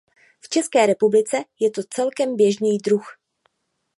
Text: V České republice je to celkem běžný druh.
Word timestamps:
V 0.39 0.49
České 0.49 0.85
republice 0.85 1.37
je 1.59 1.71
to 1.71 1.81
celkem 1.89 2.35
běžný 2.35 2.77
druh. 2.77 3.17